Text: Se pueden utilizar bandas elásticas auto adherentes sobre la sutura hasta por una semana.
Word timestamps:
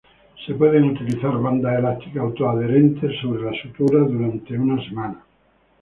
Se 0.47 0.55
pueden 0.55 0.85
utilizar 0.85 1.29
bandas 1.39 1.77
elásticas 1.77 2.23
auto 2.23 2.49
adherentes 2.49 3.19
sobre 3.21 3.43
la 3.43 3.61
sutura 3.61 4.01
hasta 4.03 4.47
por 4.47 4.59
una 4.59 4.83
semana. 4.89 5.23